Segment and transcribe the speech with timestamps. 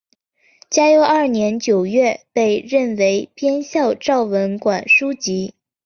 [0.67, 5.53] 嘉佑二年九月被任为编校昭文馆书籍。